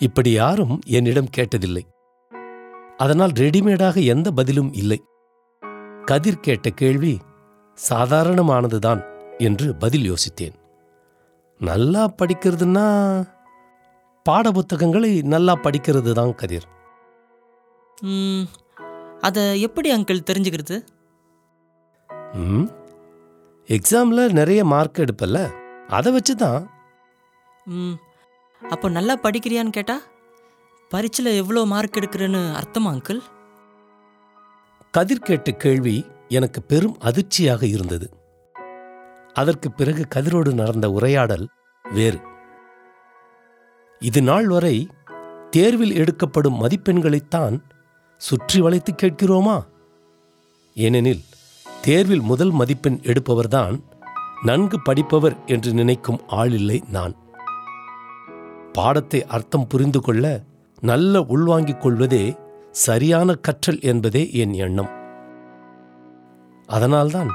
[0.00, 1.84] இப்படி யாரும் என்னிடம் கேட்டதில்லை.
[2.96, 4.98] அதனால் ரெடிமேடாக எந்த பதிலும் இல்லை.
[6.04, 7.14] கதிர் கேட்ட கேள்வி
[7.78, 9.02] சாதாரணமானதுதான்
[9.38, 10.56] என்று பதில் யோசித்தேன்.
[11.60, 12.86] நல்லா படிக்கிறதுன்னா
[14.26, 16.68] பாடப்புத்தகங்களை நல்லா படிக்கிறது தான் கதிர்
[19.22, 20.76] அதை எப்படி அங்கிள் தெரிஞ்சுக்கிறது?
[22.34, 22.66] ம்.
[23.68, 25.38] எக்ஸாமில் நிறைய மார்க் எடுப்பல்ல?
[25.88, 26.62] அதை வச்சு தான்
[27.66, 27.94] ம்,
[28.62, 29.96] அப்போ நல்லா படிக்கிறியான்னு கேட்டா
[30.90, 33.20] பரீட்சையில் எவ்வளோ மார்க் எடுக்கிறேன்னு அர்த்தமா அங்கிள்
[34.90, 35.94] கதிர் கேட்ட கேள்வி
[36.28, 38.06] எனக்கு பெரும் அதிர்ச்சியாக இருந்தது.
[39.32, 41.46] அதற்கு பிறகு கதிரோடு நடந்த உரையாடல்
[41.84, 42.20] வேறு.
[44.02, 44.88] இது நாள் வரை
[45.50, 47.56] தேர்வில் எடுக்கப்படும் மதிப்பெண்களைத்தான்
[48.16, 49.64] சுற்றி வளைத்து கேட்கிறோமா?
[50.74, 51.22] ஏனெனில்
[51.82, 53.82] தேர்வில் முதல் மதிப்பெண் எடுப்பவர்தான்
[54.42, 57.14] நன்கு படிப்பவர் என்று நினைக்கும் ஆளில்லை நான்.
[58.72, 60.42] பாடத்தை அர்த்தம் புரிந்து கொள்ள
[60.80, 62.36] நல்ல உள்வாங்கிக் கொள்வதே
[62.70, 64.90] சரியான கற்றல் என்பதே என் எண்ணம்.
[66.66, 67.28] அதனால்தான்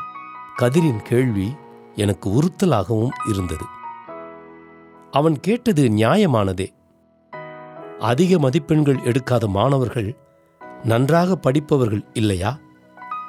[0.61, 1.56] கதிரின் கேள்வி
[1.96, 3.66] எனக்கு உறுத்தலாகவும் இருந்தது.
[5.11, 6.67] அவன் கேட்டது நியாயமானதே.
[8.00, 10.17] அதிக மதிப்பெண்கள் எடுக்காத மாணவர்கள்
[10.84, 12.57] நன்றாக படிப்பவர்கள் இல்லையா?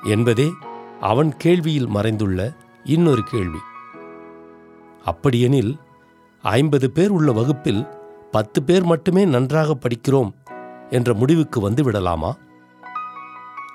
[0.03, 0.53] என்பதே
[1.01, 3.59] அவன் கேள்வியில் மறைந்துள்ள இன்னொரு கேள்வி.
[5.05, 5.79] அப்படியெனில்
[6.43, 7.87] ஐம்பது பேர் உள்ள வகுப்பில்
[8.31, 10.33] பத்து பேர் மட்டுமே நன்றாக படிக்கிறோம்
[10.91, 12.37] என்ற முடிவுக்கு வந்து விடலாமா?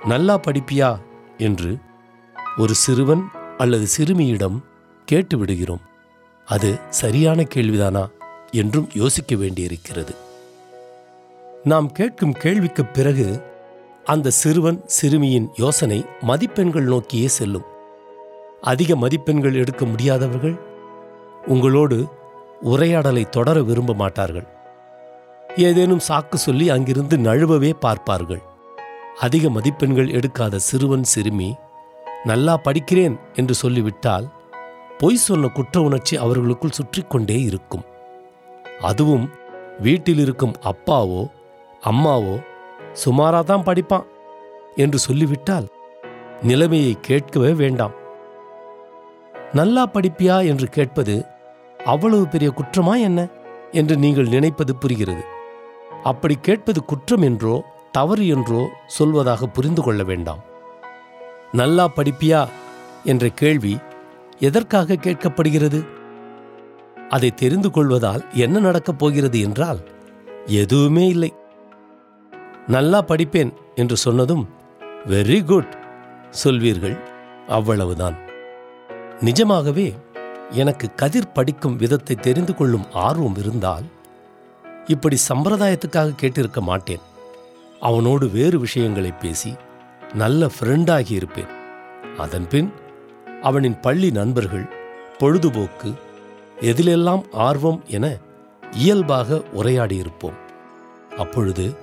[0.04, 1.00] நல்லா படிப்பியா?
[1.38, 1.78] என்று
[2.58, 4.64] ஒரு சிறுவன் அல்லது சிறுமியிடம்
[5.06, 5.82] கேட்டு விடுகிறோம்.
[6.46, 8.10] அது சரியான கேள்விதானா
[8.52, 10.16] என்றும் யோசிக்க வேண்டியிருக்கிறது.
[11.64, 13.54] நாம் கேட்கும் கேள்விக்குப் பிறகு
[14.06, 17.64] அந்த சிறுவன் சிறுமியின் யோசனை மதிப்பெண்கள் நோக்கியே செல்லும்.
[18.62, 20.56] அதிக மதிப்பெண்கள் எடுக்க முடியாதவர்கள்
[21.48, 21.98] உங்களோடு
[22.62, 24.48] உரையாடலை தொடர விரும்ப மாட்டார்கள்.
[25.56, 28.44] ஏதேனும் சாக்கு சொல்லி அங்கிருந்து நழுவவே பார்ப்பார்கள்.
[29.20, 31.50] அதிக மதிப்பெண்கள் எடுக்காத சிறுவன் சிறுமி
[32.24, 34.26] நல்லா படிக்கிறேன் என்று சொல்லிவிட்டால்
[34.98, 37.86] பொய் சொன்ன குற்ற உணர்ச்சி அவர்களுக்குள் சுற்றிக் கொண்டே இருக்கும்.
[38.82, 39.30] அதுவும்
[39.80, 41.30] வீட்டில் இருக்கும் அப்பாவோ
[41.84, 42.36] அம்மாவோ
[42.96, 44.06] சுமாராக தான் படிப்பான்
[44.76, 45.68] என்று சொல்லிவிட்டால்
[46.42, 47.94] நிலைமையை கேட்கவே வேண்டாம்.
[49.54, 50.48] நல்லா படிப்பியா?
[50.48, 51.26] என்று கேட்பது
[51.86, 53.28] அவ்வளவு பெரிய குற்றமா என்ன?
[53.72, 55.24] என்று நீங்கள் நினைப்பது புரிகிறது.
[56.04, 57.56] அப்படி கேட்பது குற்றம் என்றோ
[57.92, 58.70] தவறு என்றோ
[59.00, 60.44] சொல்வதாக புரிந்து கொள்ள வேண்டாம்.
[61.52, 62.48] நல்லா படிப்பியா?
[63.04, 63.78] என்ற கேள்வி
[64.40, 65.88] எதற்காக கேட்கப்படுகிறது?
[67.10, 69.80] அதை தெரிந்து கொள்வதால் என்ன நடக்கப் போகிறது என்றால்
[70.46, 71.34] எதுவுமே இல்லை.
[72.68, 74.50] நல்லா படிப்பேன் என்று சொன்னதும்
[75.10, 75.78] வெரி குட்
[76.44, 76.98] சொல்வீர்கள்.
[77.48, 78.16] அவ்வளவுதான்.
[79.22, 79.96] நிஜமாகவே
[80.50, 83.84] எனக்கு கதிர் படிக்கும் விதத்தை தெரிந்து கொள்ளும் ஆர்வம் இருந்தால்
[84.86, 87.00] இப்படி சம்பிரதாயத்துக்காக கேட்டிருக்க மாட்டேன்.
[87.80, 89.56] அவனோடு வேறு விஷயங்களை பேசி
[90.14, 91.52] நல்ல ஃப்ரெண்டாகி இருப்பேன்.
[92.18, 92.72] அதன்பின்
[93.42, 94.68] அவனின் பள்ளி நண்பர்கள்
[95.18, 95.94] பொழுதுபோக்கு
[96.62, 98.18] எதிலெல்லாம் ஆர்வம் என
[98.72, 100.38] இயல்பாக உரையாடியிருப்போம்.
[101.18, 101.76] அப்பொழுது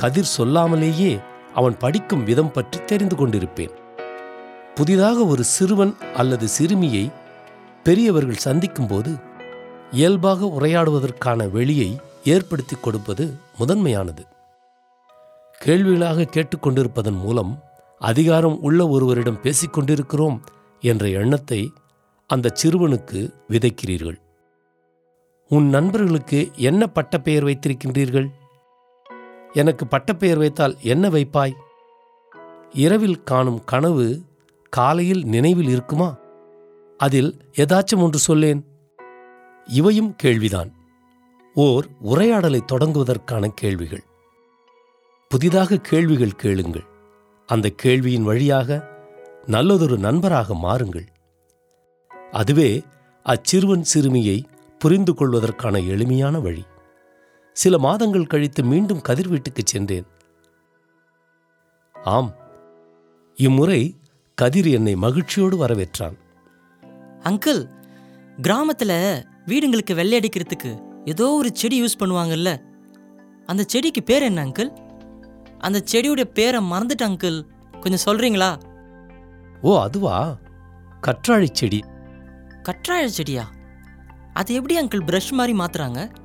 [0.00, 1.12] கதிர் சொல்லாமலேயே
[1.54, 3.72] அவன் படிக்கும் விதம் பற்றி தெரிந்து கொண்டிருப்பேன்.
[4.74, 7.04] புதிதாக ஒரு சிறுவன் அல்லது சிறுமியை
[7.82, 9.12] பெரியவர்கள் சந்திக்கும்போது
[9.92, 11.90] இயல்பாக உரையாடுவதற்கான வெளியை
[12.24, 13.24] ஏற்படுத்தி கொடுப்பது
[13.58, 14.24] முதன்மையானது.
[15.64, 17.52] கேள்விகளாக கேட்டுக்கொண்டிருப்பதன் மூலம்
[18.00, 20.38] அதிகாரம் உள்ள ஒருவரிடம் பேசிக்கொண்டிருக்கிறோம்
[20.82, 21.60] என்ற எண்ணத்தை
[22.30, 24.18] அந்த சிறுவனுக்கு விதைக்கிறீர்கள்.
[25.50, 28.28] உன் நண்பர்களுக்கு என்ன பட்டப்பெயர் வைத்திருக்கின்றீர்கள்?
[29.52, 31.52] எனக்கு பட்டப்பெயர் வைத்தால் என்ன வைப்பாய்?
[32.72, 34.22] இரவில் காணும் கனவு
[34.68, 36.16] காலையில் நினைவில் இருக்குமா?
[36.98, 38.66] அதில் ஏதாச்சும் ஒன்று சொல்லேன்.
[39.66, 40.72] இவையும் கேள்விதான்.
[41.54, 44.04] ஓர் உரையாடலை தொடங்குவதற்கான கேள்விகள்.
[45.28, 46.84] புதிதாக கேள்விகள் கேளுங்கள்.
[47.46, 48.88] அந்த கேள்வியின் வழியாக
[49.46, 51.06] நல்லதொரு நண்பராக மாறுங்கள்.
[52.30, 52.82] அதுவே
[53.22, 54.46] அச்சிறுவன் சிறுமியை
[54.78, 56.64] புரிந்து கொள்வதற்கான எளிமையான வழி.
[57.58, 60.06] சில மாதங்கள் கழித்து மீண்டும் கதிர் வீட்டுக்குச் சென்றேன்.
[61.92, 62.34] ஆம்
[63.34, 63.96] இம்முறை
[64.34, 66.16] கதிர் என்னை மகிழ்ச்சியோடு வரவேற்றான்.
[67.20, 67.68] அங்கிள்
[68.40, 72.62] கிராமத்தில் வீடுங்களுக்கு வெள்ளை அடிக்கிறதுக்கு ஏதோ ஒரு செடி யூஸ் பண்ணுவாங்கல்ல?
[73.46, 74.68] அந்த செடிக்கு பேர் என்ன அங்கிள்?
[75.58, 77.46] அந்த செடியோட பேரை மறந்துட்டேன் அங்கிள்.
[77.80, 78.62] கொஞ்சம் சொல்கிறீங்களா
[79.62, 80.36] ஓ அதுவா?
[81.00, 81.84] கற்றாழைச் செடி.
[82.62, 83.50] கற்றாழை செடியா?
[84.32, 86.17] அது எப்படி அங்கிள் ப்ரஷ் மாதிரி மாத்துறாங்க?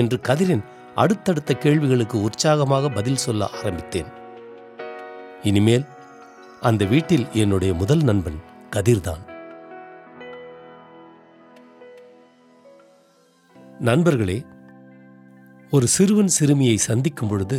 [0.00, 0.64] என்று கதிரின்
[0.94, 4.10] அடுத்தடுத்த கேள்விகளுக்கு உற்சாகமாக பதில் சொல்ல ஆரம்பித்தேன்.
[5.42, 5.86] இனிமேல்
[6.60, 8.38] அந்த வீட்டில் என்னுடைய முதல் நண்பன்
[8.76, 9.24] கதிர்தான்.
[13.80, 14.38] நண்பர்களே
[15.70, 17.58] ஒரு சிறுவன் சிறுமியை சந்திக்கும் பொழுது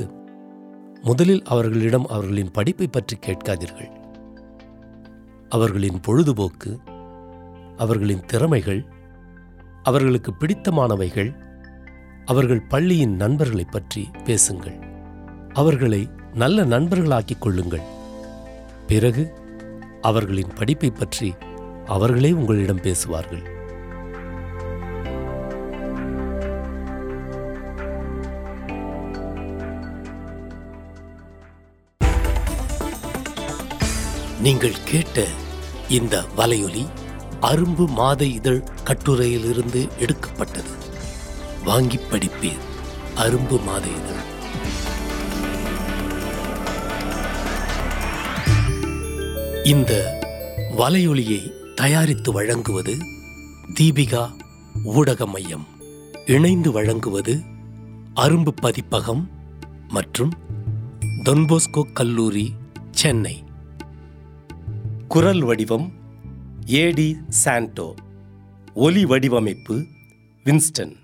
[1.01, 3.91] முதலில் அவர்களிடம் அவர்களின் படிப்பை பற்றி கேட்காதீர்கள்.
[5.49, 6.71] அவர்களின் பொழுதுபோக்கு
[7.77, 8.81] அவர்களின் திறமைகள்
[9.83, 11.31] அவர்களுக்கு பிடித்தமானவைகள்
[12.25, 14.79] அவர்கள் பள்ளியின் நண்பர்களைப் பற்றி பேசுங்கள்.
[15.53, 17.81] அவர்களை நல்ல நண்பர்களாக்கிக் கொள்ளுங்கள்.
[18.87, 19.33] பிறகு
[20.01, 21.33] அவர்களின் படிப்பை பற்றி
[21.85, 23.53] அவர்களே உங்களிடம் பேசுவார்கள்.
[34.41, 35.23] நீங்கள் கேட்ட
[35.89, 36.85] இந்த வலையொலி
[37.41, 40.83] அரும்பு மாத இதழ் கட்டுரையிலிருந்து எடுக்கப்பட்டது.
[41.65, 42.63] வாங்கி படிப்பீர்
[43.15, 44.23] அரும்பு மாத இதழ்
[49.63, 50.21] இந்த
[50.77, 52.97] வலையொலியை தயாரித்து வழங்குவது
[53.79, 54.31] தீபிகா
[54.83, 55.67] ஊடக மையம்.
[56.25, 57.41] இணைந்து வழங்குவது
[58.15, 59.29] அரும்பு பதிப்பகம்
[59.87, 60.33] மற்றும்
[61.23, 62.53] தொன்போஸ்கோ கல்லூரி
[62.91, 63.43] சென்னை.
[65.07, 65.91] குரல் வடிவம்
[66.65, 67.93] ஏடி சாண்டோ.
[68.73, 69.85] ஒலி வடிவமைப்பு
[70.43, 71.03] வின்ஸ்டன்.